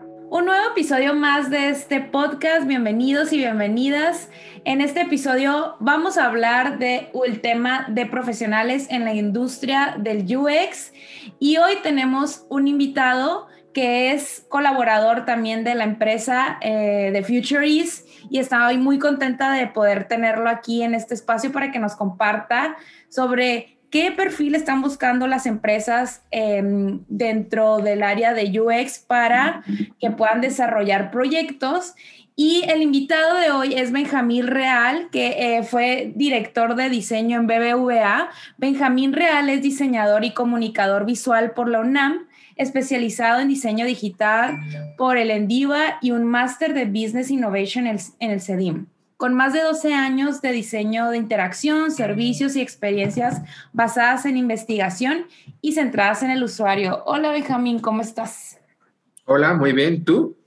[0.00, 2.66] Un nuevo episodio más de este podcast.
[2.66, 4.30] Bienvenidos y bienvenidas.
[4.64, 10.24] En este episodio vamos a hablar de el tema de profesionales en la industria del
[10.24, 10.92] UX
[11.38, 18.06] y hoy tenemos un invitado que es colaborador también de la empresa eh, de Futuries
[18.30, 22.76] y estaba muy contenta de poder tenerlo aquí en este espacio para que nos comparta
[23.08, 29.62] sobre qué perfil están buscando las empresas em, dentro del área de UX para
[29.98, 31.94] que puedan desarrollar proyectos.
[32.36, 37.46] Y el invitado de hoy es Benjamín Real, que eh, fue director de diseño en
[37.46, 38.30] BBVA.
[38.56, 44.56] Benjamín Real es diseñador y comunicador visual por la UNAM, especializado en diseño digital
[44.96, 48.86] por el Endiva y un máster de Business Innovation en el, en el CEDIM
[49.20, 53.42] con más de 12 años de diseño de interacción, servicios y experiencias
[53.74, 55.26] basadas en investigación
[55.60, 57.02] y centradas en el usuario.
[57.04, 58.58] Hola Benjamín, ¿cómo estás?
[59.26, 60.38] Hola, muy bien, ¿tú?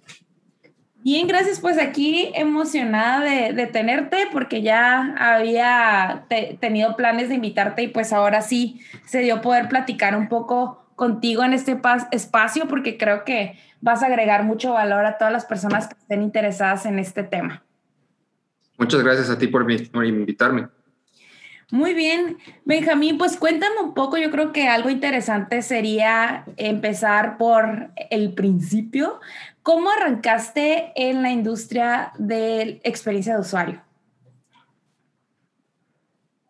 [1.04, 1.60] Bien, gracias.
[1.60, 3.20] Pues aquí emocionada
[3.54, 6.26] de, tenerte porque ya había
[6.60, 11.44] tenido planes de invitarte y pues ahora sí se dio poder platicar un poco contigo
[11.44, 15.88] en este espacio porque creo que vas a agregar mucho valor a todas las personas
[15.88, 17.62] que estén interesadas en este tema.
[18.78, 20.68] Muchas gracias a ti por, invitarme.
[21.72, 27.90] Muy bien, Benjamín, pues cuéntame un poco, yo creo que algo interesante sería empezar por
[28.12, 29.20] el principio.
[29.64, 33.82] ¿Cómo arrancaste en la industria de experiencia de usuario?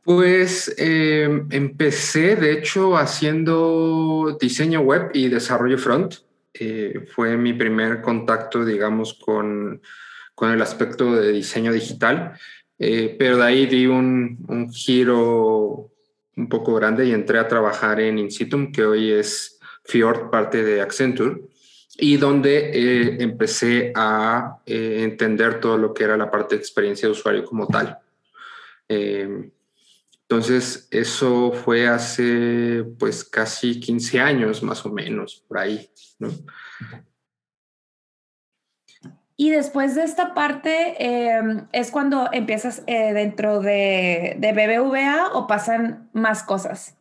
[0.03, 6.15] Pues eh, empecé, de hecho, haciendo diseño web y desarrollo front.
[6.53, 9.81] Eh, fue mi primer contacto, digamos, con
[10.35, 12.37] con el aspecto de diseño digital,
[12.79, 15.91] eh, pero de ahí di un, un, giro
[16.35, 20.81] un poco grande y entré a trabajar en Insitum, que hoy es Fjord, parte de
[20.81, 21.41] Accenture,
[21.95, 27.07] y donde eh, empecé a eh, entender todo lo que era la parte de experiencia
[27.07, 27.99] de usuario como tal.
[28.89, 35.89] entonces, eso fue hace pues casi 15 años más o menos, por ahí,
[36.19, 36.29] ¿no?
[39.35, 45.47] Y después de esta parte, em, ¿es cuando empiezas eh, dentro de, de, BBVA o
[45.47, 46.95] pasan más cosas?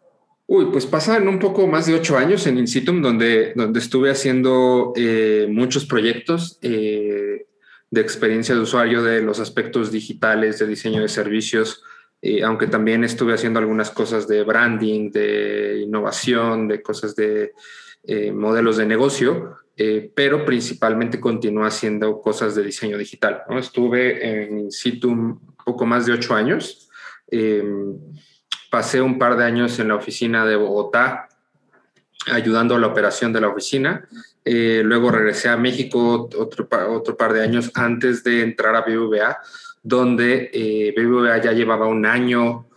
[0.47, 4.93] Uy, pues pasan un poco más de ocho años en Insitum, donde, donde estuve haciendo
[4.97, 7.47] eh, muchos proyectos eh,
[7.91, 11.83] de experiencia de usuario, de los aspectos digitales, de diseño de servicios,
[12.45, 17.53] aunque también estuve haciendo algunas cosas de branding, de innovación, de cosas de
[18.33, 19.57] modelos de negocio.
[19.75, 23.43] Eh, pero principalmente continúa haciendo cosas de diseño digital.
[23.49, 23.59] ¿no?
[23.59, 26.91] Estuve en situ un poco más de ocho años.
[27.29, 27.97] Em,
[28.71, 31.29] pasé un par de años en la oficina de Bogotá
[32.31, 34.07] ayudando a la operación de la oficina.
[34.45, 39.39] Eh, luego regresé a México otro, otro par de años antes de entrar a BBVA,
[39.83, 42.69] donde eh, BBVA ya llevaba un año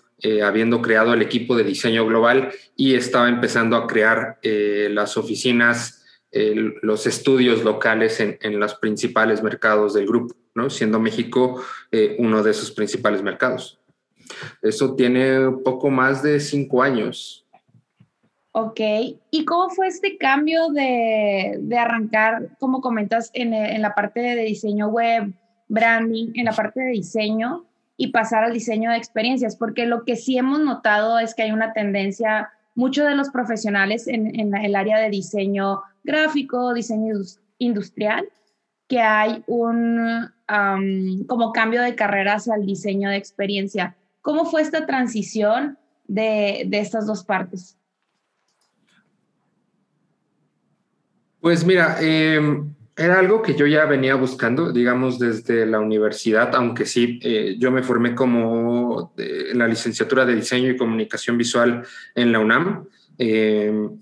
[0.43, 6.04] habiendo creado el equipo de diseño global y estaba empezando a crear las oficinas
[6.81, 10.69] los estudios locales en, los principales mercados del grupo, ¿no?
[10.69, 13.79] siendo México eh, uno de esos principales mercados.
[14.61, 17.45] Eso tiene poco más de cinco años.
[18.51, 18.79] Ok,
[19.31, 24.43] ¿y cómo fue este cambio de, de arrancar, como comentas, en, en, la parte de
[24.43, 25.33] diseño web,
[25.67, 27.65] branding, en la parte de diseño
[27.97, 29.57] y pasar al diseño de experiencias?
[29.57, 34.07] Porque lo que sí hemos notado es que hay una tendencia, muchos de los profesionales
[34.07, 37.15] en, el área de diseño gráfico, diseño
[37.57, 38.29] industrial,
[38.87, 40.31] que hay un
[41.27, 43.95] como cambio de carrera hacia el diseño de experiencia.
[44.21, 45.77] ¿Cómo fue esta transición
[46.07, 47.77] de, estas dos partes?
[51.39, 56.85] Pues mira, em, era algo que yo ya venía buscando, digamos, desde la universidad, aunque
[56.85, 61.83] sí, eh, yo me formé como en la licenciatura de diseño y comunicación visual
[62.15, 62.85] en la UNAM.
[63.17, 63.99] Em,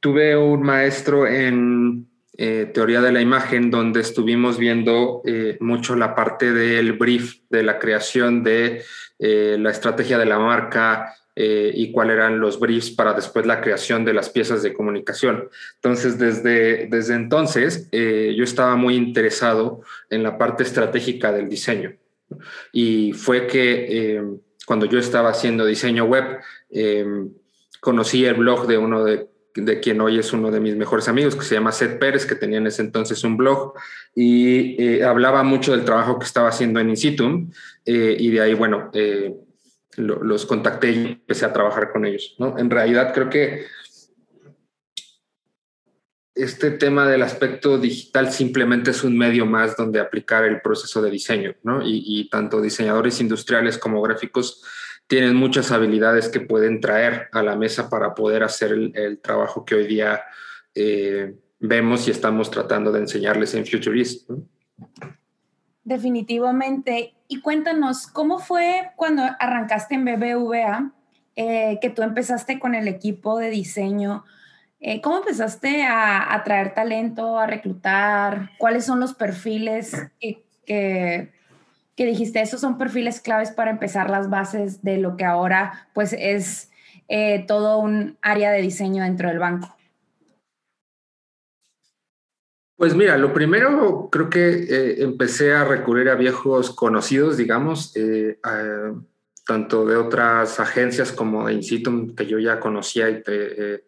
[0.00, 2.06] tuve un maestro en
[2.40, 7.64] eh, teoría de la imagen donde estuvimos viendo eh, mucho la parte del brief, de
[7.64, 8.82] la creación de
[9.18, 14.04] eh, la estrategia de la marca y cuáles eran los briefs para después la creación
[14.04, 15.48] de las piezas de comunicación.
[15.76, 21.94] Entonces, desde, desde entonces, yo estaba muy interesado en la parte estratégica del diseño.
[22.72, 24.20] Y fue que
[24.66, 26.38] cuando yo estaba haciendo diseño web,
[27.80, 29.28] conocí el blog de uno de
[29.60, 32.34] de quien hoy es uno de mis mejores amigos, que se llama Seth Pérez, que
[32.34, 33.74] tenía en ese entonces un blog
[34.14, 37.50] y eh, hablaba mucho del trabajo que estaba haciendo en Insitum
[37.84, 38.90] eh, y de ahí, bueno,
[39.98, 42.34] los contacté y empecé a trabajar con ellos.
[42.38, 42.58] ¿no?
[42.58, 43.66] En realidad creo que
[46.38, 51.10] este tema del aspecto digital simplemente es un medio más donde aplicar el proceso de
[51.10, 51.80] diseño, ¿no?
[51.84, 54.64] Y, tanto diseñadores industriales como gráficos
[55.08, 59.74] tienen muchas habilidades que pueden traer a la mesa para poder hacer el, trabajo que
[59.74, 60.22] hoy día
[60.74, 64.30] eh, vemos y estamos tratando de enseñarles en Futurist.
[65.88, 67.14] Definitivamente.
[67.28, 70.92] Y cuéntanos, ¿cómo fue cuando arrancaste en BBVA,
[71.34, 74.22] eh, que tú empezaste con el equipo de diseño?
[74.80, 78.50] Eh, ¿Cómo empezaste a atraer talento, a reclutar?
[78.58, 82.42] ¿Cuáles son los perfiles que, que, dijiste?
[82.42, 86.70] Esos son perfiles claves para empezar las bases de lo que ahora pues es
[87.08, 89.74] eh, todo un área de diseño dentro del banco.
[92.78, 97.92] Pues mira, lo primero creo que eh, empecé a recurrir a viejos conocidos, digamos,
[99.44, 103.84] tanto de otras agencias como de Incitum que yo ya conocía y te,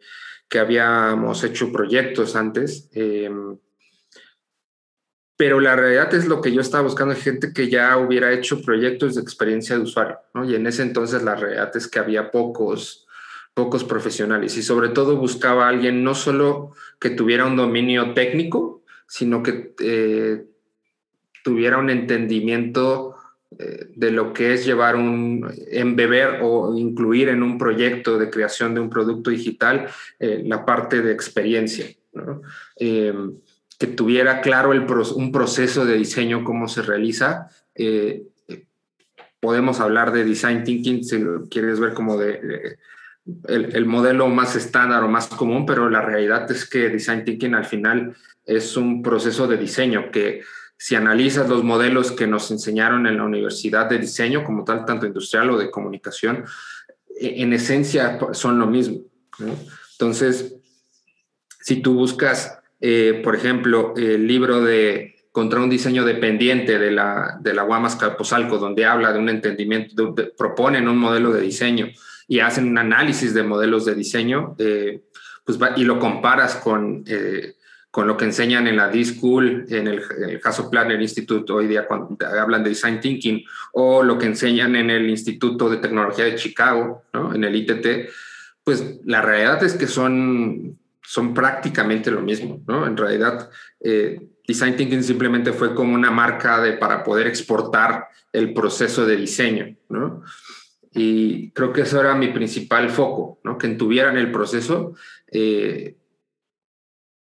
[0.50, 2.90] que habíamos hecho proyectos antes.
[2.92, 3.56] Em,
[5.36, 9.14] pero la realidad es lo que yo estaba buscando, gente que ya hubiera hecho proyectos
[9.14, 10.44] de experiencia de usuario, ¿no?
[10.44, 13.06] Y en ese entonces la realidad es que había pocos,
[13.54, 18.79] pocos profesionales y sobre todo buscaba a alguien no solo que tuviera un dominio técnico,
[19.10, 20.44] sino que eh,
[21.42, 23.16] tuviera un entendimiento
[23.50, 28.80] de lo que es llevar un, embeber o incluir en un proyecto de creación de
[28.80, 29.88] un producto digital
[30.20, 31.86] eh, la parte de experiencia,
[32.76, 33.12] eh,
[33.76, 34.86] que tuviera claro el,
[35.16, 37.48] un proceso de diseño, cómo se realiza.
[37.74, 38.22] Eh,
[39.40, 42.76] podemos hablar de design thinking, si quieres ver como de,
[43.48, 47.54] el, el, modelo más estándar o más común, pero la realidad es que design thinking
[47.54, 48.14] al final
[48.56, 50.42] es un proceso de diseño que
[50.76, 55.06] si analizas los modelos que nos enseñaron en la universidad de diseño, como tal, tanto
[55.06, 56.44] industrial o de comunicación,
[57.18, 59.00] e, en esencia son lo mismo.
[59.92, 60.56] Entonces,
[61.60, 67.38] si tú buscas, eh, por ejemplo, el libro de Contra un diseño dependiente de la,
[67.40, 71.86] de la Guamas Capozalco, donde habla de un entendimiento, proponen un modelo de diseño
[72.26, 75.02] y hacen un análisis de modelos de diseño, eh,
[75.44, 77.54] pues y lo comparas con eh,
[77.90, 82.16] con lo que enseñan en la D-School, en el, caso Planner Institute, hoy día cuando
[82.24, 87.02] hablan de Design Thinking, o lo que enseñan en el Instituto de Tecnología de Chicago,
[87.12, 87.34] ¿no?
[87.34, 88.10] en el ITT,
[88.62, 92.62] pues la realidad es que son, son prácticamente lo mismo.
[92.68, 92.86] ¿no?
[92.86, 93.50] En realidad,
[93.80, 99.16] eh, Design Thinking simplemente fue como una marca de, para poder exportar el proceso de
[99.16, 99.76] diseño.
[99.88, 100.22] ¿no?
[100.92, 103.58] Y creo que eso era mi principal foco, ¿no?
[103.58, 104.94] que tuvieran el proceso.
[105.32, 105.96] Eh,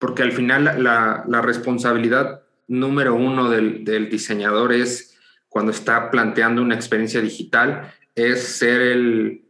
[0.02, 5.16] porque al final la, responsabilidad número uno del, diseñador es,
[5.48, 9.44] cuando está planteando una experiencia digital, es ser el,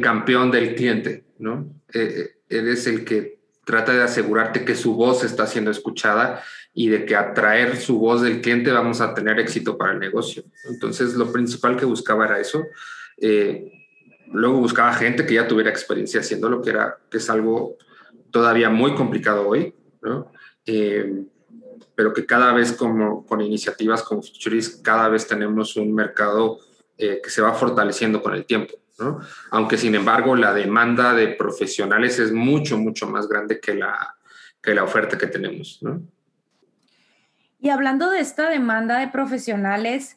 [0.00, 1.68] campeón del cliente, ¿no?
[1.92, 6.40] Eh, eres el que trata de asegurarte que su voz está siendo escuchada
[6.72, 10.44] y de que atraer su voz del cliente vamos a tener éxito para el negocio.
[10.70, 12.64] Entonces, lo principal que buscaba era eso.
[13.16, 13.72] Eh,
[14.32, 17.78] luego buscaba gente que ya tuviera experiencia haciendo lo que era, que es algo
[18.34, 19.72] todavía muy complicado hoy,
[20.02, 20.32] ¿no?
[20.66, 21.22] Eh,
[21.94, 26.58] pero que cada vez como, con iniciativas como Futurist, cada vez tenemos un mercado
[26.98, 28.74] eh, que se va fortaleciendo con el tiempo.
[28.98, 29.20] ¿no?
[29.52, 34.16] Aunque sin embargo la demanda de profesionales es mucho, mucho más grande que la,
[34.60, 35.78] que la oferta que tenemos.
[35.82, 36.02] ¿no?
[37.60, 40.16] Y hablando de esta demanda de profesionales,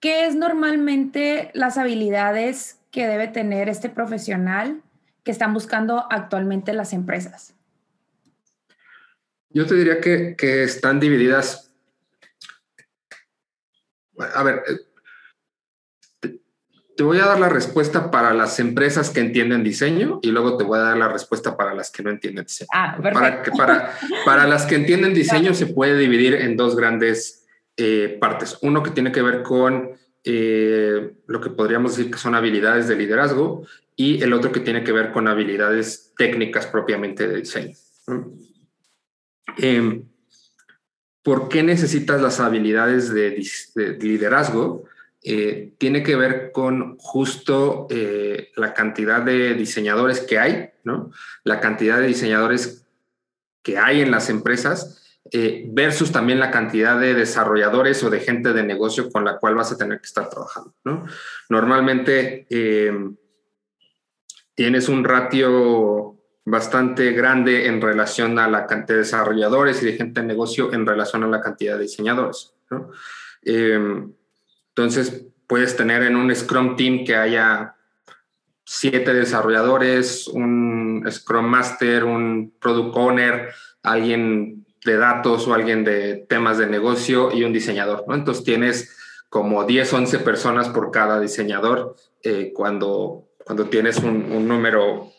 [0.00, 4.82] ¿qué es normalmente las habilidades que debe tener este profesional
[5.28, 7.54] que están buscando actualmente las empresas?
[9.50, 11.70] Yo te diría que, están divididas.
[14.34, 14.62] A ver,
[16.22, 16.38] eh,
[16.96, 20.64] te, voy a dar la respuesta para las empresas que entienden diseño y luego te
[20.64, 22.70] voy a dar la respuesta para las que no entienden diseño.
[22.72, 23.92] Ah, para, para,
[24.24, 28.56] para, las que entienden diseño se puede dividir en dos grandes eh, partes.
[28.62, 29.90] Uno que tiene que ver con
[30.30, 33.66] eh, lo que podríamos decir que son habilidades de liderazgo
[33.96, 37.74] y el otro que tiene que ver con habilidades técnicas propiamente de diseño.
[39.56, 40.04] Em,
[41.22, 43.42] ¿Por qué necesitas las habilidades de,
[44.00, 44.84] liderazgo?
[45.22, 51.10] Eh, tiene que ver con justo eh, la cantidad de diseñadores que hay, ¿no?
[51.42, 52.86] la cantidad de diseñadores
[53.62, 54.97] que hay en las empresas
[55.30, 59.54] eh, versus también la cantidad de desarrolladores o de gente de negocio con la cual
[59.54, 60.74] vas a tener que estar trabajando.
[60.84, 61.06] ¿no?
[61.50, 63.14] Normalmente, em,
[64.54, 70.22] tienes un ratio bastante grande en relación a la cantidad de desarrolladores y de gente
[70.22, 72.54] de negocio en relación a la cantidad de diseñadores.
[73.42, 74.12] Em,
[74.70, 77.74] entonces, puedes tener en un Scrum Team que haya
[78.64, 83.48] siete desarrolladores, un Scrum Master, un Product Owner,
[83.82, 88.04] alguien de datos o alguien de temas de negocio y un diseñador.
[88.06, 88.14] ¿no?
[88.14, 88.96] Entonces tienes
[89.28, 95.12] como 10, 11 personas por cada diseñador eh, cuando, cuando tienes un, número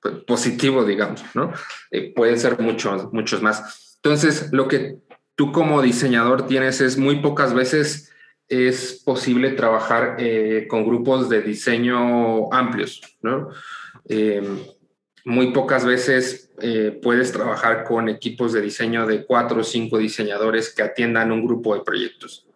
[0.00, 1.52] pues, positivo, digamos, ¿no?
[1.90, 3.96] Eh, pueden ser muchos, muchos más.
[3.96, 4.98] Entonces, lo que
[5.34, 8.12] tú como diseñador tienes es muy pocas veces
[8.48, 13.50] es posible trabajar eh, con grupos de diseño amplios, ¿no?
[15.28, 16.50] Muy pocas veces
[17.02, 21.74] puedes trabajar con equipos de diseño de cuatro o cinco diseñadores que atiendan un grupo
[21.74, 22.48] de proyectos.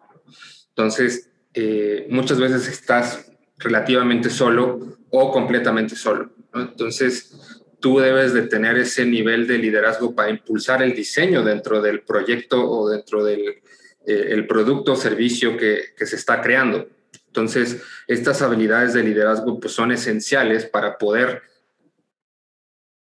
[0.75, 6.31] Entonces, eh, muchas veces estás relativamente solo o completamente solo.
[6.53, 12.01] Entonces, tú debes de tener ese nivel de liderazgo para impulsar el diseño dentro del
[12.01, 13.61] proyecto o dentro del
[14.05, 16.89] eh, el producto o servicio que, que, se está creando.
[17.27, 21.43] Entonces, estas habilidades de liderazgo pues, son esenciales para poder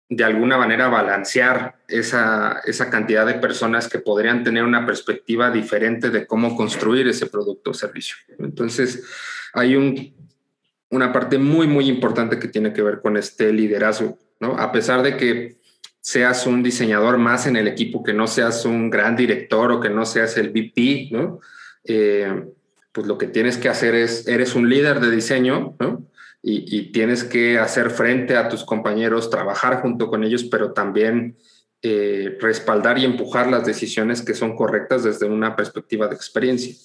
[0.09, 6.11] de alguna manera balancear esa, esa, cantidad de personas que podrían tener una perspectiva diferente
[6.11, 8.15] de cómo construir ese producto o servicio.
[8.37, 9.03] Entonces,
[9.53, 10.13] hay un,
[10.91, 14.57] una parte muy, muy importante que tiene que ver con este liderazgo, ¿no?
[14.59, 15.57] A pesar de que
[15.99, 19.89] seas un diseñador más en el equipo, que no seas un gran director o que
[19.89, 21.39] no seas el VP, ¿no?
[21.83, 22.43] Eh,
[22.91, 26.05] pues lo que tienes que hacer es, eres un líder de diseño, ¿no?
[26.47, 31.37] Y, tienes que hacer frente a tus compañeros, trabajar junto con ellos, pero también
[31.81, 36.75] eh, respaldar y empujar las decisiones que son correctas desde una perspectiva de experiencia.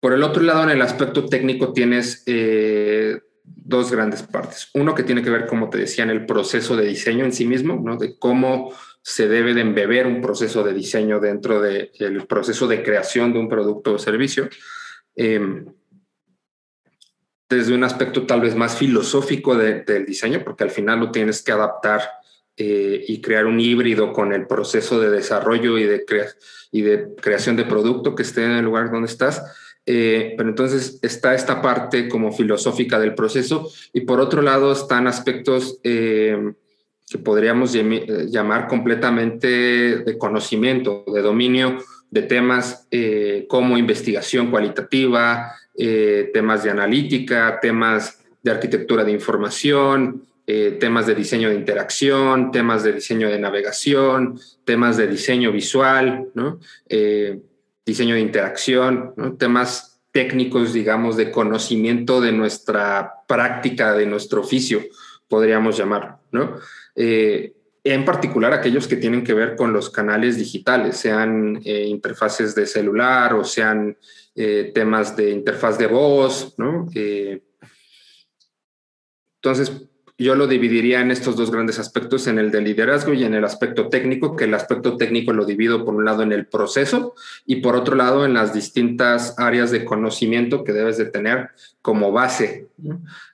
[0.00, 4.70] Por el otro lado, en el aspecto técnico tienes eh, dos grandes partes.
[4.72, 7.44] Uno que tiene que ver, como te decía, en el proceso de diseño en sí
[7.44, 7.98] mismo, ¿no?
[7.98, 13.34] de cómo se debe de embeber un proceso de diseño dentro del proceso de creación
[13.34, 14.48] de un producto o servicio.
[15.16, 15.66] Eh,
[17.50, 21.50] desde un aspecto tal vez más filosófico del diseño, porque al final lo tienes que
[21.50, 22.00] adaptar
[22.56, 26.04] eh, y crear un híbrido con el proceso de desarrollo y de,
[27.20, 29.42] creación de producto que esté en el lugar donde estás.
[29.84, 35.08] Eh, pero entonces está esta parte como filosófica del proceso y por otro lado están
[35.08, 36.52] aspectos eh,
[37.08, 39.48] que podríamos llamar completamente
[40.04, 41.78] de conocimiento, de dominio
[42.10, 42.88] de temas
[43.48, 51.14] como investigación cualitativa, eh, temas de analítica, temas de arquitectura de información, eh, temas de
[51.14, 56.28] diseño de interacción, temas de diseño de navegación, temas de diseño visual,
[56.88, 57.40] eh,
[57.86, 64.80] diseño de interacción, temas técnicos, digamos, de conocimiento de nuestra práctica, de nuestro oficio,
[65.28, 66.18] podríamos llamarlo.
[67.82, 73.34] En particular aquellos que tienen que ver con los canales digitales, sean interfaces de celular
[73.34, 73.96] o sean
[74.36, 76.86] eh, temas de interfaz de voz, ¿no?
[76.94, 77.42] Eh,
[79.42, 83.34] entonces, yo lo dividiría en estos dos grandes aspectos, en el de liderazgo y en
[83.34, 87.14] el aspecto técnico, que el aspecto técnico lo divido por un lado en el proceso
[87.44, 91.50] y por otro lado en las distintas áreas de conocimiento que debes de tener
[91.82, 92.68] como base.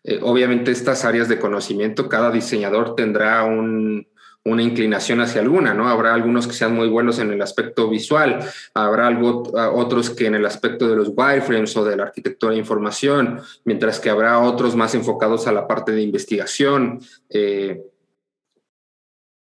[0.03, 4.07] Eh, obviamente estas áreas de conocimiento, cada diseñador tendrá un,
[4.47, 5.89] una inclinación hacia alguna, ¿no?
[5.89, 8.39] Habrá algunos que sean muy buenos en el aspecto visual,
[8.75, 9.43] habrá algo,
[9.75, 13.99] otros que en el aspecto de los wireframes o de la arquitectura de información, mientras
[13.99, 17.01] que habrá otros más enfocados a la parte de investigación.
[17.29, 17.83] Eh,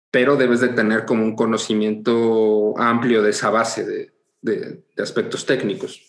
[0.10, 6.02] pero debes de tener como un conocimiento amplio de esa base de, aspectos técnicos.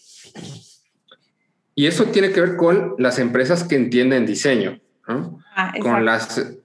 [1.74, 5.40] Y eso tiene que ver con las empresas que entienden diseño, ¿no?
[5.54, 6.58] Ah, con las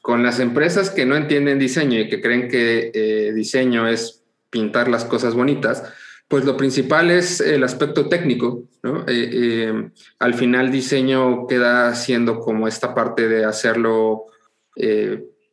[0.00, 4.88] con las empresas que no entienden diseño y que creen que eh, diseño es pintar
[4.88, 5.84] las cosas bonitas,
[6.26, 8.64] pues lo principal es el aspecto técnico.
[8.84, 14.26] Eh, eh, al final diseño queda siendo como esta parte de hacerlo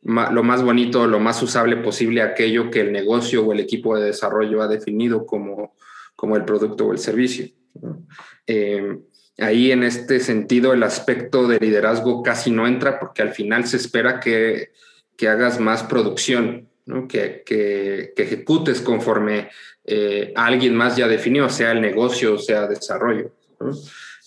[0.02, 4.06] lo más bonito, lo más usable posible, aquello que el negocio o el equipo de
[4.06, 5.74] desarrollo ha definido como,
[6.16, 7.48] como el producto o el servicio.
[9.38, 13.76] Ahí en este sentido el aspecto de liderazgo casi no entra porque al final se
[13.76, 14.72] espera que,
[15.28, 16.68] hagas más producción,
[17.08, 19.48] que, que, ejecutes conforme
[19.84, 23.32] eh, alguien más ya definió, sea el negocio, sea desarrollo.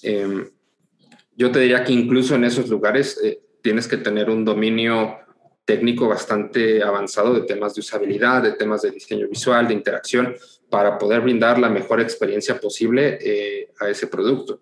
[0.01, 0.49] Em,
[1.35, 5.17] yo te diría que incluso en esos lugares eh, tienes que tener un dominio
[5.65, 10.35] técnico bastante avanzado de temas de usabilidad, de temas de diseño visual, de interacción,
[10.71, 14.59] para poder brindar la mejor experiencia posible eh, a ese producto.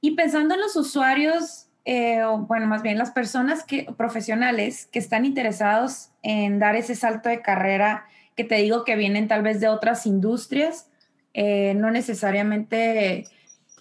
[0.00, 4.98] Y pensando en los usuarios, eh, o bueno, más bien las personas que, profesionales que
[4.98, 9.60] están interesados en dar ese salto de carrera, que te digo que vienen tal vez
[9.60, 10.90] de otras industrias,
[11.32, 13.24] eh, no necesariamente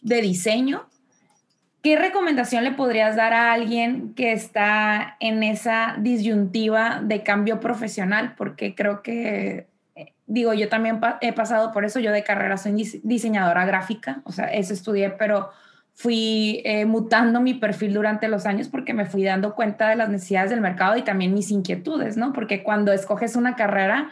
[0.01, 0.87] de diseño,
[1.83, 8.33] ¿Qué recomendación le podrías dar a alguien que está en esa disyuntiva de cambio profesional?
[8.35, 12.73] Porque creo que, eh, digo, yo también he pasado por eso, yo de carrera soy
[13.03, 15.51] diseñadora gráfica, o sea, eso estudié, pero
[15.93, 20.09] fui eh, mutando mi perfil durante los años porque me fui dando cuenta de las
[20.09, 22.33] necesidades del mercado y también mis inquietudes, ¿no?
[22.33, 24.11] Porque cuando escoges una carrera,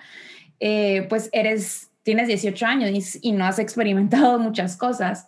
[0.59, 5.27] eh, pues eres, tienes 18 años y no has experimentado muchas cosas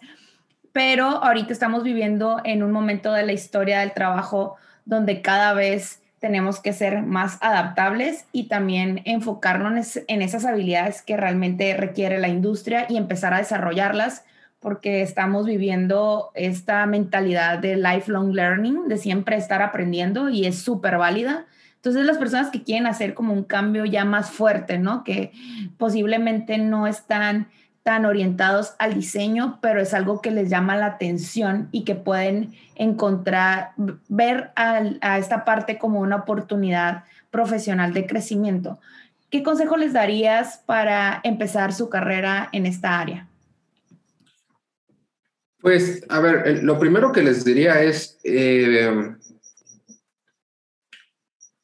[0.78, 6.04] pero ahorita estamos viviendo en un momento de la historia del trabajo donde cada vez
[6.20, 12.28] tenemos que ser más adaptables y también enfocarnos en esas habilidades que realmente requiere la
[12.28, 14.24] industria y empezar a desarrollarlas
[14.60, 21.00] porque estamos viviendo esta mentalidad de lifelong learning, de siempre estar aprendiendo y es súper
[21.00, 21.48] válida.
[21.78, 25.04] Entonces las personas que quieren hacer como un cambio ya más fuerte, ¿no?
[25.04, 25.32] Que
[25.80, 27.48] posiblemente no están
[27.88, 32.54] tan orientados al diseño, pero es algo que les llama la atención y que pueden
[32.76, 33.72] encontrar,
[34.10, 38.78] ver a, esta parte como una oportunidad profesional de crecimiento.
[39.30, 43.30] ¿Qué consejo les darías para empezar su carrera en esta área?
[45.62, 49.16] Pues, a ver, lo primero que les diría es, eh,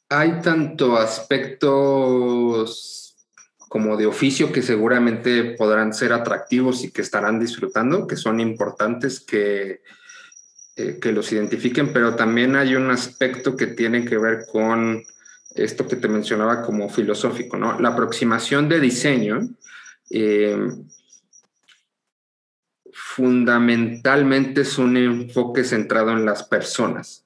[0.08, 3.03] hay tanto aspectos
[3.74, 9.20] como de oficio que seguramente podrán ser atractivos y que estarán disfrutando, que son importantes
[9.20, 9.82] que,
[10.76, 15.04] eh, que los identifiquen, pero también hay un aspecto que tiene que ver con
[15.56, 17.80] esto que te mencionaba como filosófico, ¿no?
[17.80, 19.40] La aproximación de diseño
[20.12, 20.56] eh,
[22.92, 27.23] fundamentalmente es un enfoque centrado en las personas.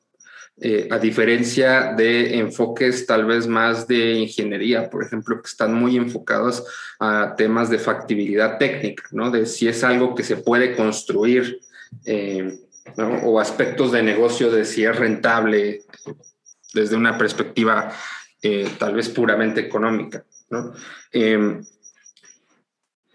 [0.59, 5.97] Eh, a diferencia de enfoques tal vez más de ingeniería, por ejemplo, que están muy
[5.97, 6.65] enfocados
[6.99, 9.29] a temas de factibilidad técnica, ¿no?
[9.29, 11.59] De si es algo que se puede construir
[12.05, 12.57] eh,
[12.97, 15.83] o aspectos de negocio de si es rentable
[16.73, 17.91] desde una perspectiva
[18.41, 20.74] eh, tal vez puramente económica, ¿no?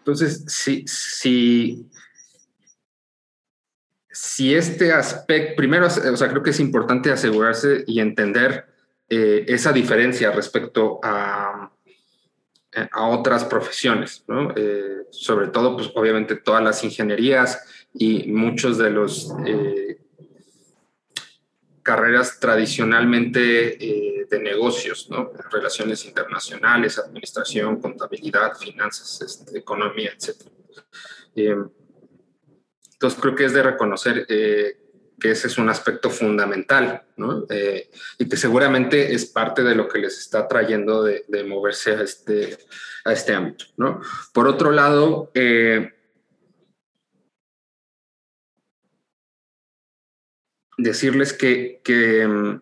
[0.05, 1.87] entonces, si, si
[4.13, 8.67] si este aspecto, primero, o sea, creo que es importante asegurarse y entender
[9.09, 11.71] eh, esa diferencia respecto a,
[12.97, 14.51] otras profesiones, ¿no?
[14.57, 19.99] Eh, sobre todo, pues obviamente todas las ingenierías y muchos de los eh,
[21.83, 23.77] carreras tradicionalmente
[24.31, 25.33] de negocios, ¿no?
[25.51, 30.47] Relaciones internacionales, administración, contabilidad, finanzas, este, economía, etc.
[33.03, 34.77] Entonces creo que es de reconocer eh,
[35.19, 37.47] que ese es un aspecto fundamental, ¿no?
[37.51, 42.03] Eh, y que seguramente es parte de lo que les está trayendo de, moverse a
[42.03, 42.59] este,
[43.05, 44.01] a este ámbito, ¿no?
[44.33, 45.91] Por otro lado, eh,
[50.79, 52.61] decirles que, que,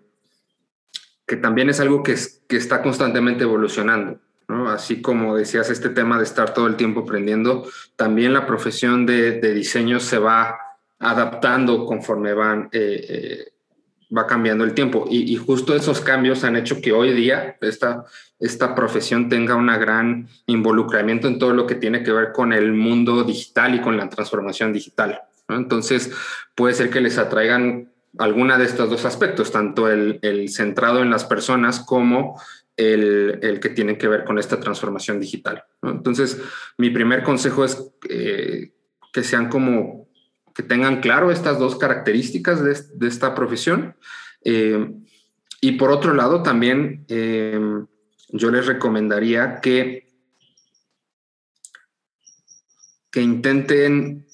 [1.26, 2.14] que, también es algo que
[2.48, 4.18] está constantemente evolucionando.
[4.68, 9.40] Así como decías, este tema de estar todo el tiempo aprendiendo, también la profesión de,
[9.54, 10.58] diseño se va
[10.98, 13.52] adaptando conforme van, eh, eh,
[14.16, 15.06] va cambiando el tiempo.
[15.08, 18.04] Y, justo esos cambios han hecho que hoy día esta,
[18.38, 22.72] esta profesión tenga un gran involucramiento en todo lo que tiene que ver con el
[22.72, 25.22] mundo digital y con la transformación digital.
[25.48, 26.12] Entonces,
[26.54, 31.10] puede ser que les atraigan alguna de estos dos aspectos, tanto el, el centrado en
[31.10, 32.40] las personas como
[32.80, 35.64] el, que tiene que ver con esta transformación digital.
[35.82, 36.40] Entonces,
[36.78, 38.72] mi primer consejo es eh,
[39.12, 40.08] que sean como,
[40.54, 43.96] que tengan claro estas dos características de, esta profesión.
[44.44, 44.94] Eh,
[45.60, 47.60] y por otro lado, también eh,
[48.28, 50.08] yo les recomendaría que,
[53.10, 54.26] que intenten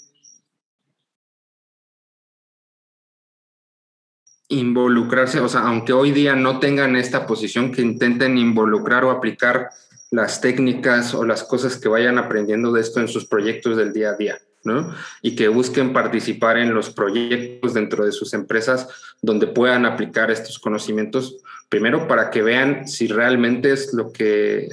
[4.48, 9.70] involucrarse, o sea, aunque hoy día no tengan esta posición, que intenten involucrar o aplicar
[10.11, 14.11] las técnicas o las cosas que vayan aprendiendo de esto en sus proyectos del día
[14.11, 14.94] a día, ¿no?
[15.20, 18.88] Y que busquen participar en los proyectos dentro de sus empresas
[19.20, 24.68] donde puedan aplicar estos conocimientos, primero para que vean si realmente es lo que,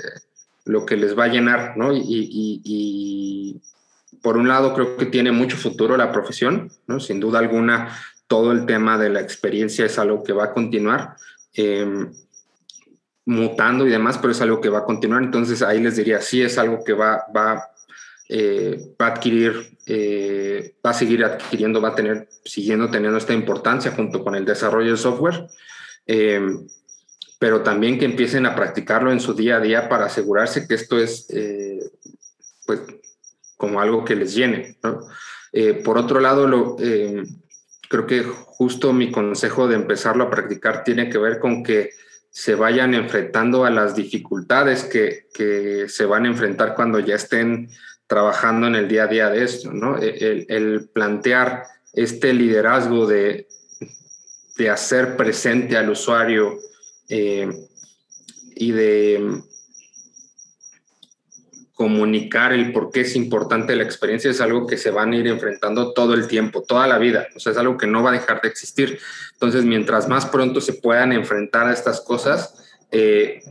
[0.65, 1.91] lo que les va a llenar, ¿no?
[1.93, 3.59] Y, y
[4.21, 6.99] por un lado creo que tiene mucho futuro la profesión, ¿no?
[6.99, 7.89] Sin duda alguna
[8.27, 11.15] todo el tema de la experiencia es algo que va a continuar
[11.53, 12.11] em,
[13.25, 15.23] mutando y demás, pero es algo que va a continuar.
[15.23, 17.69] Entonces ahí les diría, sí es algo que va, va,
[18.29, 23.33] eh, va a adquirir, eh, va a seguir adquiriendo, va a tener, siguiendo teniendo esta
[23.33, 25.47] importancia junto con el desarrollo de software.
[26.05, 26.67] Em,
[27.39, 30.97] pero también que empiecen a practicarlo en su día a día para asegurarse que esto
[30.97, 31.79] es, eh,
[32.65, 32.81] pues,
[33.57, 34.77] como algo que les llene.
[35.85, 37.42] por otro lado, lo, em,
[37.93, 41.91] creo que justo mi consejo de empezarlo a practicar tiene que ver con que
[42.31, 47.69] se vayan enfrentando a las dificultades que, se van a enfrentar cuando ya estén
[48.07, 50.01] trabajando en el día a día de esto, ¿no?
[50.01, 53.47] E, el, plantear este liderazgo de,
[54.57, 56.57] de, hacer presente al usuario
[57.09, 57.47] eh,
[58.55, 59.43] y de
[61.83, 65.27] comunicar el por qué es importante la experiencia es algo que se van a ir
[65.27, 67.27] enfrentando todo el tiempo, toda la vida.
[67.35, 68.99] O sea, es algo que no va a dejar de existir.
[69.33, 72.55] Entonces, mientras más pronto se puedan enfrentar a estas cosas,
[72.89, 73.41] eh,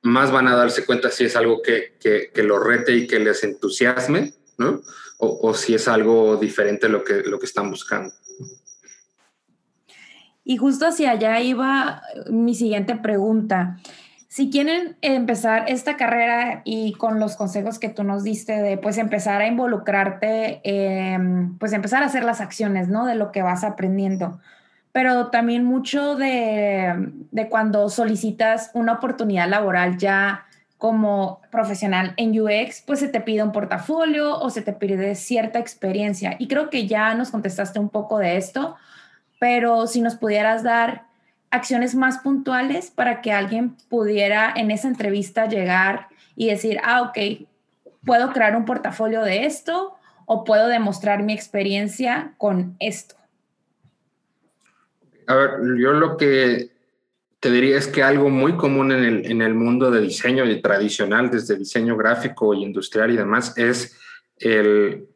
[0.00, 3.44] más van a darse cuenta si es algo que, que, lo rete y que les
[3.44, 4.80] entusiasme, ¿no?
[5.18, 8.14] O, o, si es algo diferente lo que, lo que están buscando.
[10.44, 13.76] Y justo hacia allá iba mi siguiente pregunta.
[14.32, 18.96] Si quieren empezar esta carrera y con los consejos que tú nos diste de pues
[18.96, 20.62] empezar a involucrarte,
[21.58, 23.04] pues empezar a hacer las acciones, ¿no?
[23.04, 24.40] De lo que vas aprendiendo.
[24.90, 30.46] Pero también mucho de, de cuando solicitas una oportunidad laboral ya
[30.78, 35.58] como profesional en UX, pues se te pide un portafolio o se te pide cierta
[35.58, 36.36] experiencia.
[36.38, 38.76] Y creo que ya nos contestaste un poco de esto,
[39.38, 41.11] pero si nos pudieras dar
[41.52, 47.46] acciones más puntuales para que alguien pudiera en esa entrevista llegar y decir, ah, ok,
[48.04, 49.94] puedo crear un portafolio de esto
[50.26, 53.16] o puedo demostrar mi experiencia con esto?
[55.26, 56.70] A ver, yo lo que
[57.38, 61.30] te diría es que algo muy común en el, en el mundo de diseño tradicional,
[61.30, 63.98] desde diseño gráfico y industrial y demás, es
[64.38, 65.06] el,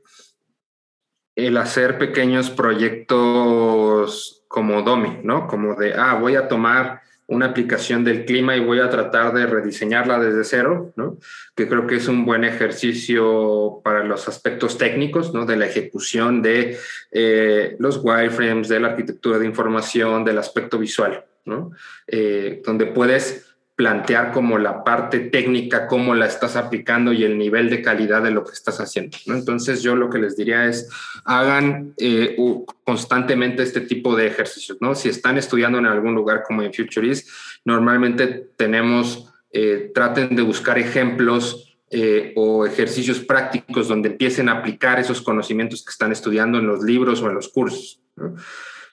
[1.35, 5.47] el hacer pequeños proyectos como DOMI, ¿no?
[5.47, 9.47] Como de, ah, voy a tomar una aplicación del clima y voy a tratar de
[9.47, 11.19] rediseñarla desde cero, ¿no?
[11.57, 15.45] Que creo que es un buen ejercicio para los aspectos técnicos, ¿no?
[15.45, 16.79] De la ejecución de
[17.11, 21.73] eh, los wireframes, de la arquitectura de información, del aspecto visual, ¿no?
[22.07, 27.69] Eh, donde puedes plantear como la parte técnica, cómo la estás aplicando y el nivel
[27.69, 29.19] de calidad de lo que estás haciendo.
[29.27, 30.89] Entonces yo lo que les diría es,
[31.27, 32.37] hagan eh,
[32.85, 34.79] constantemente este tipo de ejercicios.
[34.81, 34.95] ¿no?
[34.95, 37.29] Si están estudiando en algún lugar como en Futurist,
[37.67, 44.99] normalmente tenemos, eh, traten de buscar ejemplos eh, o ejercicios prácticos donde empiecen a aplicar
[44.99, 48.01] esos conocimientos que están estudiando en los libros o en los cursos.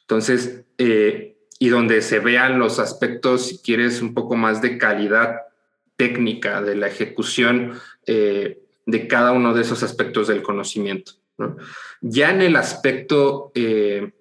[0.02, 0.65] Entonces,
[1.63, 5.43] y donde se vean los aspectos, si quieres, un poco más de calidad
[5.95, 11.13] técnica de la ejecución eh, de cada uno de esos aspectos del conocimiento.
[12.02, 14.12] Ya en el aspecto eh,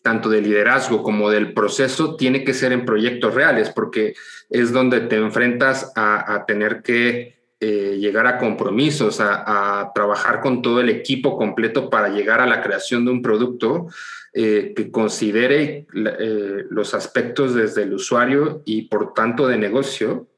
[0.00, 4.14] tanto de liderazgo como del proceso, tiene que ser en proyectos reales, porque
[4.48, 10.62] es donde te enfrentas a, tener que eh, llegar a compromisos, a, a, trabajar con
[10.62, 13.88] todo el equipo completo para llegar a la creación de un producto
[14.34, 20.28] eh, que considere eh, los aspectos desde el usuario y por tanto de negocio,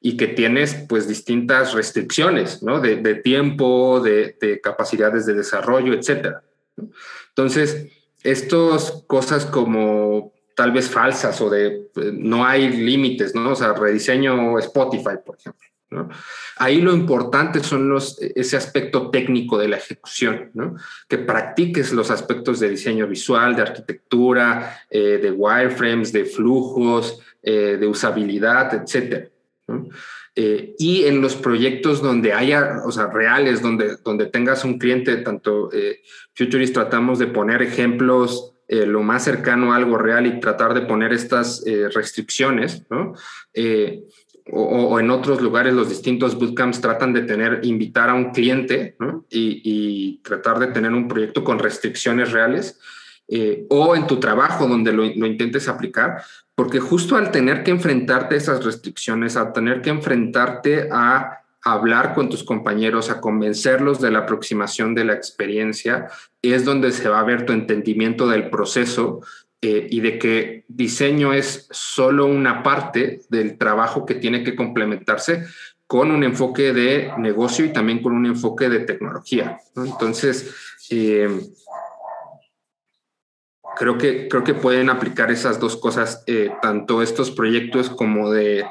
[0.00, 2.80] y que tienes pues distintas restricciones ¿no?
[2.80, 6.36] de, tiempo, de, de, capacidades de desarrollo, etc.
[7.28, 7.88] Entonces,
[8.22, 13.50] estas cosas como tal vez falsas o de pues, no hay límites, ¿no?
[13.50, 15.68] O sea, rediseño Spotify, por ejemplo.
[16.56, 20.50] Ahí lo importante son los, ese aspecto técnico de la ejecución,
[21.08, 27.76] que practiques los aspectos de diseño visual, de arquitectura, eh, de wireframes, de flujos, eh,
[27.78, 29.28] de usabilidad, etc.
[30.36, 35.16] Eh, y en los proyectos donde haya, o sea, reales, donde, donde tengas un cliente,
[35.18, 35.70] tanto
[36.34, 41.12] Futurist tratamos de poner ejemplos lo más cercano a algo real y tratar de poner
[41.12, 43.14] estas restricciones, ¿no?
[44.52, 48.96] O, en otros lugares los distintos bootcamps tratan de tener, invitar a un cliente
[49.30, 52.78] y, tratar de tener un proyecto con restricciones reales,
[53.28, 56.22] eh, o en tu trabajo donde lo, intentes aplicar,
[56.54, 62.14] porque justo al tener que enfrentarte a esas restricciones, al tener que enfrentarte a hablar
[62.14, 66.08] con tus compañeros, a convencerlos de la aproximación de la experiencia,
[66.42, 69.22] es donde se va a ver tu entendimiento del proceso
[69.66, 75.46] eh, y de que diseño es solo una parte del trabajo que tiene que complementarse
[75.86, 79.58] con un enfoque de negocio y también con un enfoque de tecnología.
[79.74, 80.54] Entonces,
[80.90, 81.30] eh,
[83.78, 88.66] creo, que, creo que pueden aplicar esas dos cosas, eh, tanto estos proyectos como de,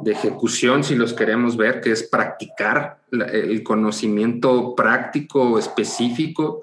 [0.00, 6.62] de, ejecución, si los queremos ver, que es practicar el conocimiento práctico específico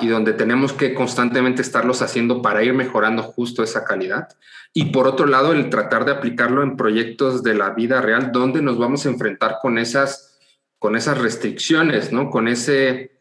[0.00, 4.28] y donde tenemos que constantemente estarlos haciendo para ir mejorando justo esa calidad.
[4.72, 8.62] Y por otro lado, el tratar de aplicarlo en proyectos de la vida real, donde
[8.62, 10.38] nos vamos a enfrentar con esas,
[10.78, 12.30] con esas restricciones, ¿no?
[12.30, 13.12] Con ese,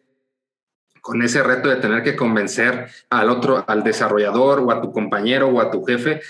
[1.01, 5.47] con ese reto de tener que convencer al otro, al desarrollador o a tu compañero
[5.47, 6.21] o a tu jefe,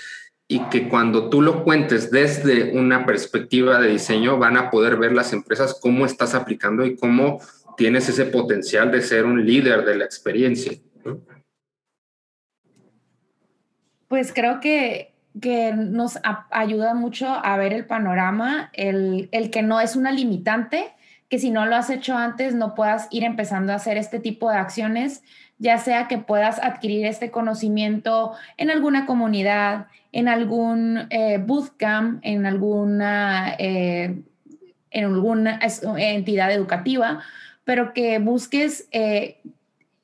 [0.48, 5.12] y que cuando tú lo cuentes desde una perspectiva de diseño, van a poder ver
[5.12, 7.40] las empresas cómo estás aplicando y cómo
[7.76, 10.72] tienes ese potencial de ser un líder de la experiencia.
[14.08, 16.18] Pues creo que, que nos
[16.50, 20.92] ayuda mucho a ver el panorama, el, el que no es una limitante,
[21.28, 24.50] que si no lo has hecho antes no puedas ir empezando a hacer este tipo
[24.50, 25.22] de acciones,
[25.58, 32.46] ya sea que puedas adquirir este conocimiento en alguna comunidad, en algún eh, bootcamp, en
[32.46, 34.22] alguna, eh,
[34.90, 35.58] en alguna
[35.96, 37.22] entidad educativa,
[37.66, 39.38] pero que busques eh,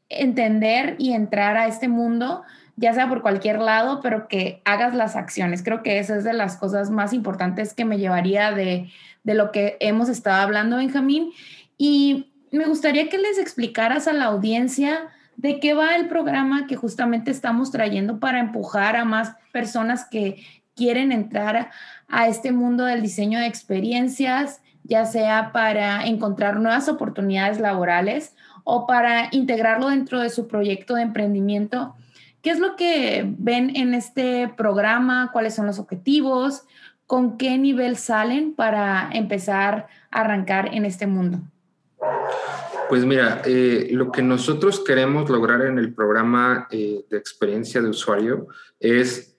[0.09, 2.42] entender y entrar a este mundo,
[2.75, 5.62] ya sea por cualquier lado, pero que hagas las acciones.
[5.62, 8.90] Creo que esa es de las cosas más importantes que me llevaría de,
[9.22, 11.31] de lo que hemos estado hablando, Benjamín.
[11.79, 16.75] Y me gustaría que les explicaras a la audiencia de qué va el programa que
[16.75, 20.44] justamente estamos trayendo para empujar a más personas que
[20.75, 21.70] quieren entrar
[22.09, 28.87] a este mundo del diseño de experiencias ya sea para encontrar nuevas oportunidades laborales o
[28.87, 31.95] para integrarlo dentro de su proyecto de emprendimiento.
[32.42, 35.31] ¿Qué es lo que ven en este programa?
[35.33, 36.62] ¿Cuáles son los objetivos?
[37.07, 41.38] ¿Con qué nivel salen para empezar a arrancar en este mundo?
[42.88, 47.88] Pues mira, eh, lo que nosotros queremos lograr en el programa eh, de experiencia de
[47.88, 48.49] usuario
[48.81, 49.32] es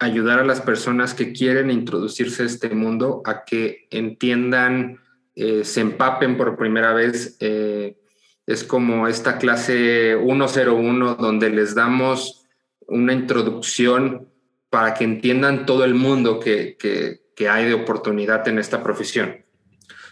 [0.00, 4.98] ayudar a las personas que quieren introducirse a este mundo a que entiendan,
[5.36, 7.36] eh, se empapen por primera vez.
[7.38, 7.98] Eh,
[8.46, 12.46] es como esta clase 101 donde les damos
[12.86, 14.28] una introducción
[14.70, 16.78] para que entiendan todo el mundo que,
[17.48, 19.46] hay de oportunidad en esta profesión.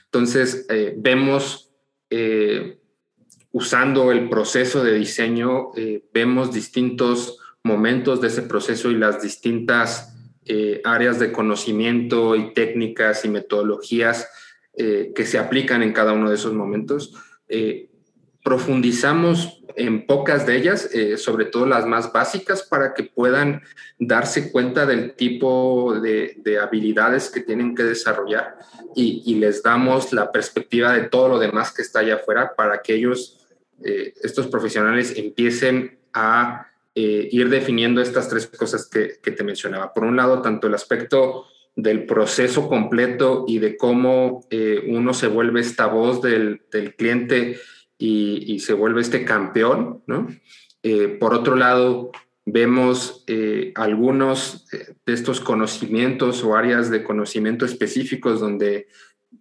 [0.07, 1.70] Entonces, eh, vemos,
[3.53, 5.72] usando el proceso de diseño,
[6.12, 13.26] vemos distintos momentos de ese proceso y las distintas eh, áreas de conocimiento y técnicas
[13.26, 14.26] y metodologías
[14.74, 17.14] eh, que se aplican en cada uno de esos momentos.
[17.48, 17.90] Eh,
[18.42, 23.62] profundizamos en pocas de ellas, sobre todo las más básicas, para que puedan
[23.98, 28.57] darse cuenta del tipo de, habilidades que tienen que desarrollar
[28.96, 32.81] y, y, les damos la perspectiva de todo lo demás que está allá afuera para
[32.81, 33.46] que ellos,
[33.83, 36.67] estos profesionales, empiecen a
[37.00, 39.94] eh, ir definiendo estas tres cosas que, te mencionaba.
[39.94, 45.28] Por un lado, tanto el aspecto del proceso completo y de cómo eh, uno se
[45.28, 46.62] vuelve esta voz del,
[46.96, 47.61] cliente
[47.96, 50.26] y, se vuelve este campeón, ¿no?
[50.82, 52.11] Eh, por otro lado,
[52.44, 53.24] vemos
[53.76, 54.66] algunos
[55.06, 58.88] de estos conocimientos o áreas de conocimiento específicos donde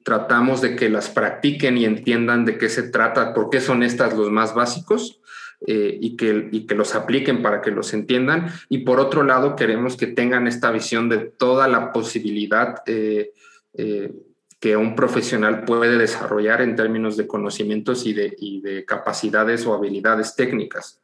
[0.03, 4.15] tratamos de que las practiquen y entiendan de qué se trata, por qué son estas
[4.15, 5.21] los más básicos.
[5.65, 8.51] Eh, y, que, y que los apliquen para que los entiendan.
[8.69, 13.31] Y por otro lado, queremos que tengan esta visión de toda la posibilidad eh,
[13.73, 14.13] eh,
[14.59, 19.73] que un profesional puede desarrollar en términos de conocimientos y de, y de capacidades o
[19.73, 21.01] habilidades técnicas.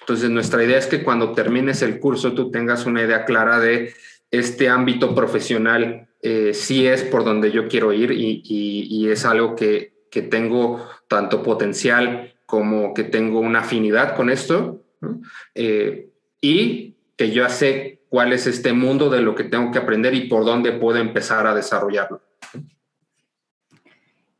[0.00, 3.94] Entonces, nuestra idea es que cuando termines el curso tú tengas una idea clara de
[4.30, 6.08] este ámbito profesional,
[6.52, 11.42] si es por donde yo quiero ir y, y, es algo que, que tengo tanto
[11.42, 14.84] potencial como que tengo una afinidad con esto
[15.54, 20.12] eh, y que yo sé cuál es este mundo de lo que tengo que aprender
[20.12, 22.20] y por dónde puedo empezar a desarrollarlo.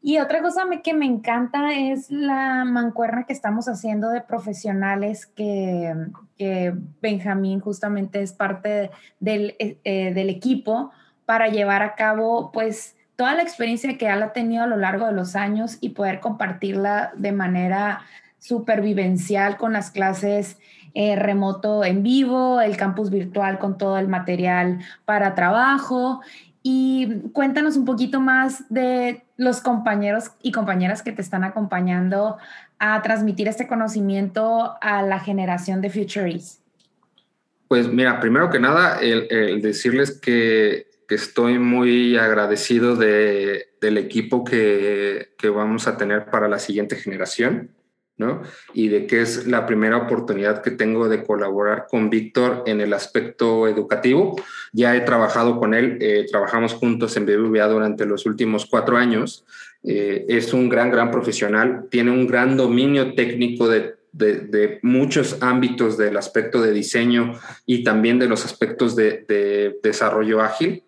[0.03, 5.94] Y otra cosa que me encanta es la mancuerna que estamos haciendo de profesionales que,
[7.01, 10.90] Benjamín justamente es parte del, eh, del equipo
[11.25, 15.07] para llevar a cabo pues toda la experiencia que él ha tenido a lo largo
[15.07, 18.03] de los años y poder compartirla de manera
[18.38, 20.59] supervivencial con las clases
[20.94, 26.20] eh, remoto en vivo, el campus virtual con todo el material para trabajo.
[26.62, 32.37] Y cuéntanos un poquito más de los compañeros y compañeras que te están acompañando
[32.79, 36.61] a transmitir este conocimiento a la generación de Futuries.
[37.68, 45.31] Pues mira, primero que nada, el decirles que estoy muy agradecido de, del equipo que,
[45.38, 47.70] que, vamos a tener para la siguiente generación,
[48.16, 48.42] ¿no?
[48.75, 52.92] Y de que es la primera oportunidad que tengo de colaborar con Víctor en el
[52.92, 54.37] aspecto educativo.
[54.72, 59.44] Ya he trabajado con él, eh, trabajamos juntos en BBVA durante los últimos cuatro años.
[59.85, 65.96] Eh, es un gran, gran profesional, tiene un gran dominio técnico de de, muchos ámbitos
[65.96, 67.35] del aspecto de diseño
[67.66, 70.85] y también de los aspectos de, desarrollo ágil.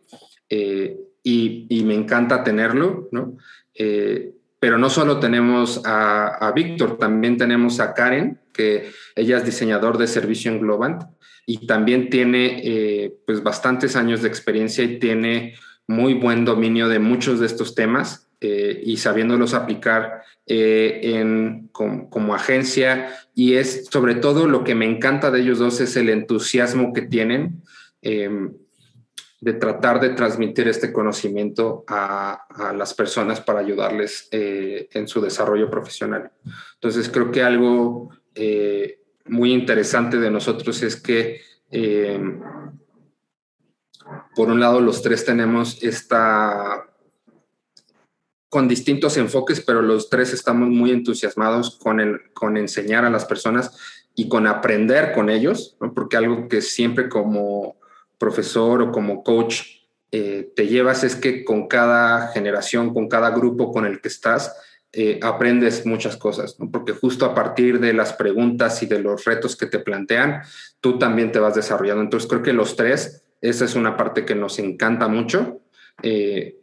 [0.57, 3.37] Eh, y, me encanta tenerlo, ¿no?
[3.75, 9.99] Eh, pero no solo tenemos a, Víctor, también tenemos a Karen, que ella es diseñador
[9.99, 11.03] de servicio en Globant
[11.47, 15.55] y también tiene eh, pues bastantes años de experiencia y tiene
[15.87, 22.35] muy buen dominio de muchos de estos temas eh, y sabiéndolos aplicar eh, en, como,
[22.35, 23.09] agencia.
[23.35, 27.03] Y es sobre todo lo que me encanta de ellos dos es el entusiasmo que
[27.03, 27.63] tienen
[28.03, 28.53] em,
[29.45, 35.71] de tratar de transmitir este conocimiento a, las personas para ayudarles eh, en su desarrollo
[35.71, 36.31] profesional.
[36.75, 38.11] Entonces creo que algo
[39.27, 42.41] muy interesante de nosotros es que em,
[44.35, 46.87] por un lado, los tres tenemos esta
[48.49, 53.25] con distintos enfoques, pero los tres estamos muy entusiasmados con, el, con enseñar a las
[53.25, 53.77] personas
[54.15, 57.77] y con aprender con ellos, porque algo que siempre como
[58.25, 59.63] profesor o como coach
[60.11, 64.57] eh, te llevas es que con cada generación, con cada grupo con el que estás,
[64.93, 69.57] eh, aprendes muchas cosas, porque justo a partir de las preguntas y de los retos
[69.57, 70.41] que te plantean,
[70.81, 72.03] tú también te vas desarrollando.
[72.03, 75.61] Entonces creo que los tres esa es una parte que nos encanta mucho.
[76.03, 76.57] Eh,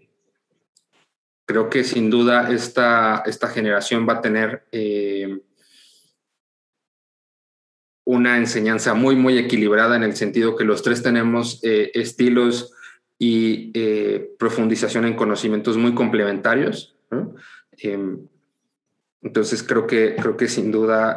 [1.46, 4.64] creo que sin duda esta, esta generación va a tener
[8.12, 12.74] una enseñanza muy, muy equilibrada en el sentido que los tres tenemos eh, estilos
[13.18, 13.72] y
[14.40, 16.96] profundización en conocimientos muy complementarios.
[19.22, 21.16] entonces creo que, creo que sin duda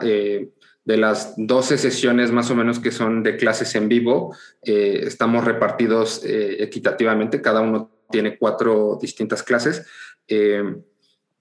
[0.85, 5.45] de las 12 sesiones más o menos que son de clases en vivo, eh, estamos
[5.45, 9.87] repartidos eh, equitativamente, cada uno tiene cuatro distintas clases
[10.29, 10.63] eh,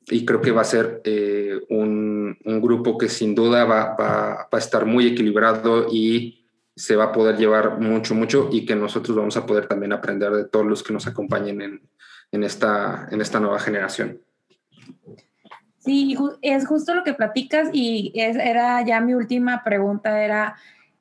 [0.08, 1.02] y creo que va a ser
[1.70, 7.38] un, grupo que sin duda va, a estar muy equilibrado y se va a poder
[7.38, 10.94] llevar mucho, mucho y que nosotros vamos a poder también aprender de todos los que
[10.94, 11.82] nos acompañen
[12.32, 14.20] en, esta, en esta nueva generación.
[15.80, 20.56] Sí, es justo lo que platicas y era ya mi última pregunta, era,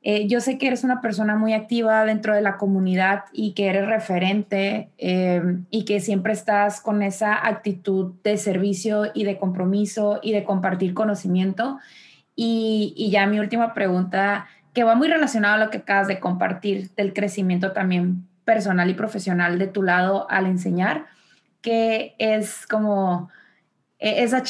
[0.05, 3.69] eh, yo sé que eres una persona muy activa dentro de la comunidad y que
[3.69, 10.19] eres referente em, y que siempre estás con esa actitud de servicio y de compromiso
[10.21, 11.79] y de compartir conocimiento.
[12.35, 16.91] Y, ya mi última pregunta, que va muy relacionada a lo que acabas de compartir
[16.97, 21.07] del crecimiento también personal y profesional de tu lado al enseñar,
[21.61, 23.31] que es como
[24.01, 24.43] e, esa,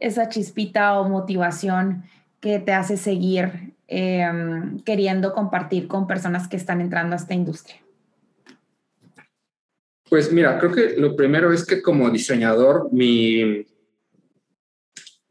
[0.00, 2.04] esa chispita o motivación
[2.40, 7.80] que te hace seguir em, queriendo compartir con personas que están entrando a esta industria?
[10.08, 13.66] Pues mira, creo que lo primero es que como diseñador, mi,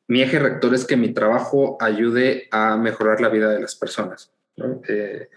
[0.07, 4.31] mi eje rector es que mi trabajo ayude a mejorar la vida de las personas.
[4.87, 5.29] Eh,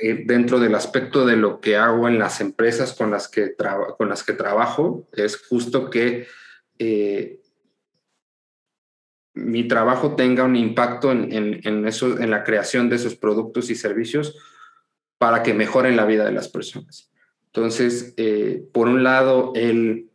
[0.00, 3.56] eh, dentro del aspecto de lo que hago en las empresas con las que,
[3.96, 6.26] con las que trabajo, es justo que
[6.78, 7.40] eh,
[9.34, 14.36] mi trabajo tenga un impacto en, eso, en la creación de esos productos y servicios
[15.18, 17.10] para que mejoren la vida de las personas.
[17.46, 20.08] Entonces, eh, por un lado, el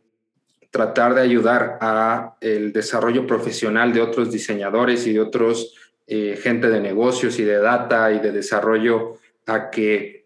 [0.70, 5.74] tratar de ayudar a el desarrollo profesional de otros diseñadores y de otros
[6.06, 10.24] eh, gente de negocios y de data y de desarrollo a que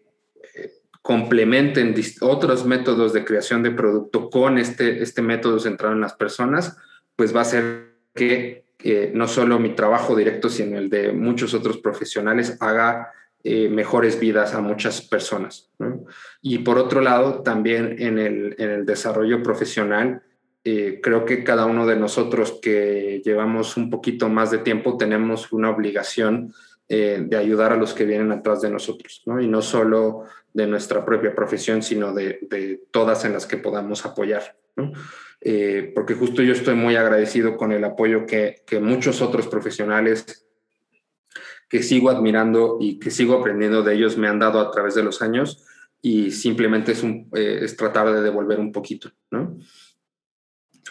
[1.01, 6.77] complementen otros métodos de creación de producto con este, este método centrado en las personas,
[7.15, 8.63] pues va a ser que
[9.13, 13.11] no solo mi trabajo directo, sino el de muchos otros profesionales haga
[13.41, 15.71] eh, mejores vidas a muchas personas.
[16.41, 20.21] Y por otro lado, también en el, en el desarrollo profesional,
[20.65, 25.53] eh, creo que cada uno de nosotros que llevamos un poquito más de tiempo tenemos
[25.53, 26.53] una obligación
[26.89, 29.39] eh, de ayudar a los que vienen atrás de nosotros, ¿no?
[29.39, 34.57] Y no solo de nuestra propia profesión, sino de, todas en las que podamos apoyar.
[35.41, 40.45] Eh, porque justo yo estoy muy agradecido con el apoyo que, que, muchos otros profesionales
[41.69, 45.03] que sigo admirando y que sigo aprendiendo de ellos me han dado a través de
[45.03, 45.65] los años
[46.01, 49.57] y simplemente es, un, eh, es tratar de devolver un poquito, ¿no?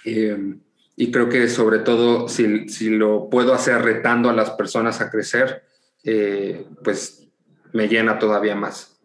[0.04, 5.10] y creo que sobre todo si, si, lo puedo hacer retando a las personas a
[5.10, 5.62] crecer,
[6.02, 7.28] eh, pues
[7.72, 8.97] me llena todavía más.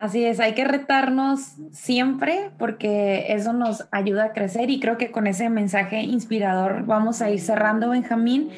[0.00, 5.10] Así es, hay que retarnos siempre porque eso nos ayuda a crecer y creo que
[5.10, 8.48] con ese mensaje inspirador vamos a ir cerrando, Benjamín.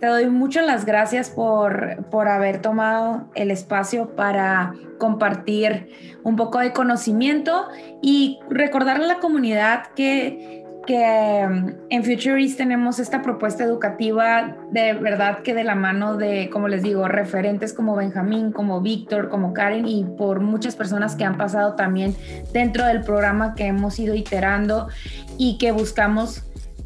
[0.00, 5.90] Te doy muchas las gracias por, por haber tomado el espacio para compartir
[6.24, 7.68] un poco de conocimiento
[8.02, 10.59] y recordarle a la comunidad que
[10.90, 16.50] que um, en Futurist tenemos esta propuesta educativa de verdad que de la mano de,
[16.50, 21.22] como les digo, referentes como Benjamín, como Víctor, como Karen y por muchas personas que
[21.22, 22.16] han pasado también
[22.52, 24.88] dentro del programa que hemos ido iterando
[25.38, 26.42] y que buscamos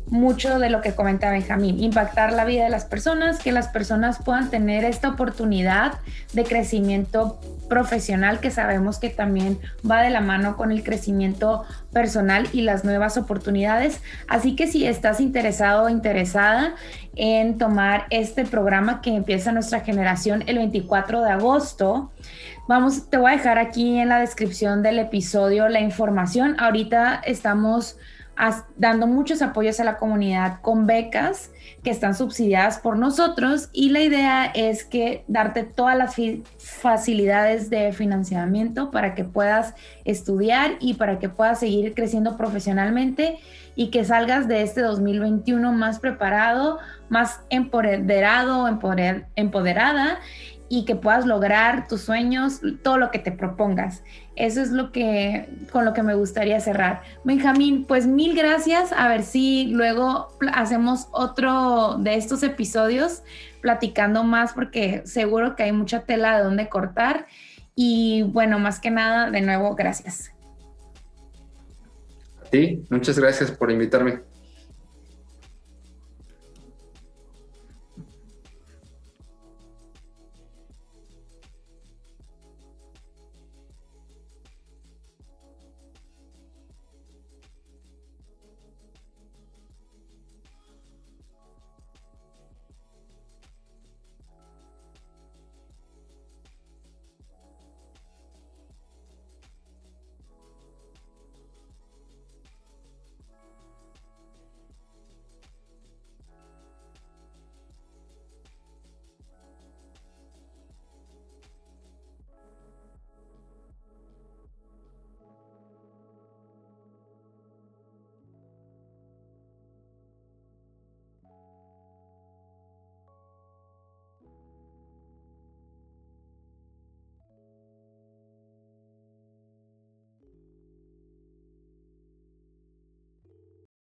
[0.07, 4.19] mucho de lo que comenta Benjamín, impactar la vida de las personas, que las personas
[4.23, 5.95] puedan tener esta oportunidad
[6.33, 12.47] de crecimiento profesional que sabemos que también va de la mano con el crecimiento personal
[12.53, 14.03] y las nuevas oportunidades.
[14.29, 16.75] Así que si estás interesado o interesada
[17.17, 22.13] en tomar este programa que empieza nuestra generación el 24 de agosto,
[22.69, 26.57] vamos, te voy a dejar aquí en la descripción del episodio la información.
[26.59, 27.97] Ahorita estamos
[28.77, 31.51] dando muchos apoyos a la comunidad con becas
[31.83, 36.17] que están subsidiadas por nosotros y la idea es que darte todas las
[36.59, 39.75] facilidades de financiamiento para que puedas
[40.05, 43.39] estudiar y para que puedas seguir creciendo profesionalmente
[43.77, 46.79] y que salgas de este 2021 más preparado,
[47.09, 50.19] más empoderado, empoderada
[50.69, 54.03] y que puedas lograr tus sueños, todo lo que te propongas.
[54.37, 57.03] Eso es lo que con lo que me gustaría cerrar.
[57.25, 58.93] Benjamín, pues mil gracias.
[58.93, 63.23] A ver si luego hacemos otro de estos episodios
[63.61, 67.27] platicando más porque seguro que hay mucha tela de donde cortar.
[67.77, 70.33] Y bueno, más que nada, de nuevo, gracias.
[72.51, 74.21] Sí, muchas gracias por invitarme.